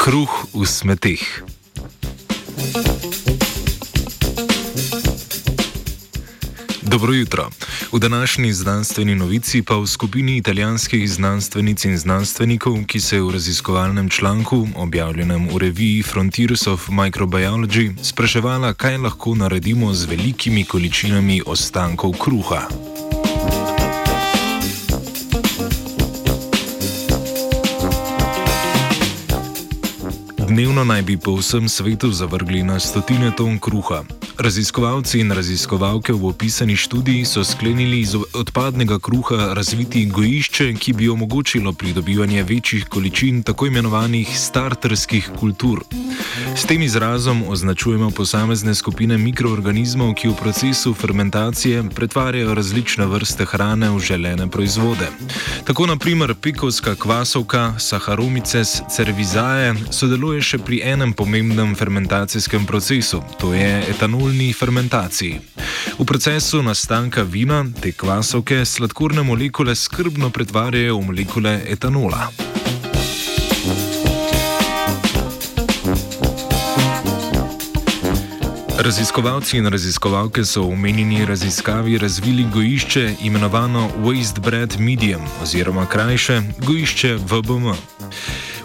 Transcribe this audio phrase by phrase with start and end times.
[0.00, 1.44] Kruh v smeteh.
[6.82, 7.50] Dobro jutro.
[7.92, 14.08] V današnji znanstveni novici pa v skupini italijanskih znanstvenic in znanstvenikov, ki se v raziskovalnem
[14.08, 22.12] članku, objavljenem v reviji Frontiers of Microbiology, spraševala, kaj lahko naredimo z velikimi količinami ostankov
[22.12, 22.89] kruha.
[30.50, 34.02] Dnevno naj bi po vsem svetu zavrgli na stotine ton kruha.
[34.38, 41.08] Raziskovalci in raziskovalke v opisani študiji so sklenili iz odpadnega kruha razviti gojišče, ki bi
[41.08, 45.84] omogočilo pridobivanje večjih količin tako imenovanih starterskih kultur.
[46.60, 53.88] S tem izrazom označujemo posamezne skupine mikroorganizmov, ki v procesu fermentacije pretvarjajo različne vrste hrane
[53.90, 55.08] v želene proizvode.
[55.64, 63.80] Tako naprimer pikovska kvasovka Saccharomyces cerevisiae sodeluje še pri enem pomembnem fermentacijskem procesu, to je
[63.88, 65.40] etanolni fermentaciji.
[65.96, 72.28] V procesu nastanka vina te kvasovke sladkorne molekule skrbno pretvarjajo v molekule etanola.
[78.80, 86.42] Raziskovalci in raziskovalke so v omenjeni raziskavi razvili gojišče imenovano Waste Bread Medium oziroma krajše
[86.58, 87.68] gojišče VBM.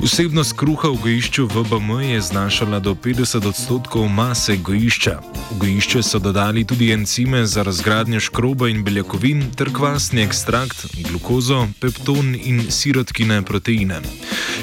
[0.00, 5.20] Vsebnost kruha v gojišču VBM je znašala do 50 odstotkov mase gojišča.
[5.52, 11.68] V gojišče so dodali tudi encime za razgradnjo škroba in beljakovin ter kvasni ekstrakt, glukozo,
[11.80, 14.00] pepton in sirotkine proteine.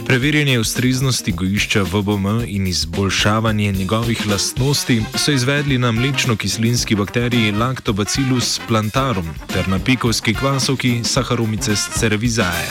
[0.06, 9.29] Preverjanje ustreznosti gojišča VBM in izboljšavanje njegovih lastnosti so izvedli na mlečno-kislinski bakteriji Lactobacillus plantarum
[9.53, 12.67] ter na pikovski kvasovki Saccharomyces cerevisiae.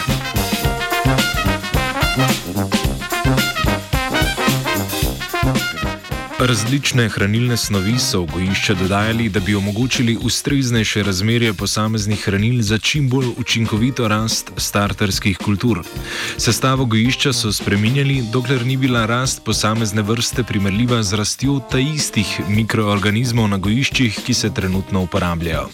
[6.46, 12.78] Različne hranilne snovi so v gojišče dodajali, da bi omogočili ustreznejše razmerje posameznih hranil za
[12.78, 15.82] čim bolj učinkovito rast starterskih kultur.
[16.36, 22.40] Sestavo gojišča so spreminjali, dokler ni bila rast posamezne vrste primerljiva z rastjo ta istih
[22.48, 25.68] mikroorganizmov na gojiščih, ki se trenutno uporabljajo.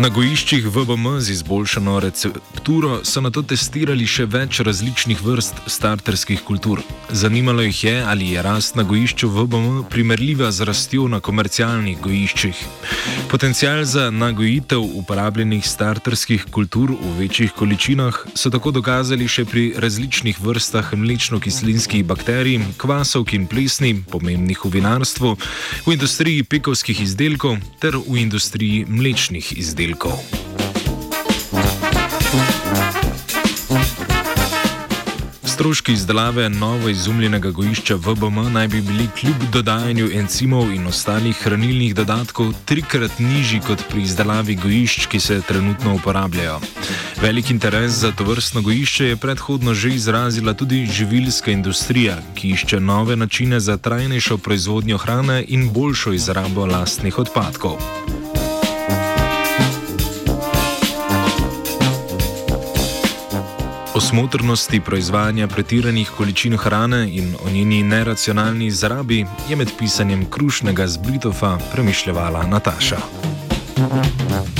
[0.00, 6.40] Na gojiščih VBM z izboljšano recepturo so na to testirali še več različnih vrst starterskih
[6.40, 6.80] kultur.
[7.12, 12.62] Zanimalo jih je, ali je rast na gojišču VBM primerljiva z rastjo na komercialnih gojiščih.
[13.28, 20.40] Potencial za nagojitev uporabljenih starterskih kultur v večjih količinah so tako dokazali še pri različnih
[20.40, 25.36] vrstah mlečno-kislinskih bakterij, kvasovk in plesni, pomembnih v vinarstvu,
[25.84, 30.18] v industriji pekovskih izdelkov ter v industriji mlečnih izdelkov izdelkov.
[35.44, 41.94] Stroški izdelave novo izumljenega gojišča VBM naj bi bili kljub dodajanju encimov in ostalih hranilnih
[41.94, 46.60] dodatkov trikrat nižji kot pri izdelavi gojišč, ki se trenutno uporabljajo.
[47.22, 52.80] Velik interes za to vrstno gojišče je predhodno že izrazila tudi živilska industrija, ki išče
[52.80, 57.76] nove načine za trajnejšo proizvodnjo hrane in boljšo izrabo lastnih odpadkov.
[64.10, 70.96] Smotrnosti proizvajanja pretiranih količin hrane in o njeni neracionalni izrabi je med pisanjem Krušnega z
[70.96, 72.96] Britofa premišljala Nataša.
[73.76, 74.59] Thank you.